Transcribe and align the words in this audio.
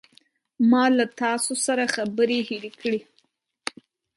ما 0.69 0.85
له 0.97 1.05
تاسو 1.21 1.51
سره 1.65 1.83
خبرې 1.95 2.39
هیرې 2.49 2.71
کړې. 2.81 2.99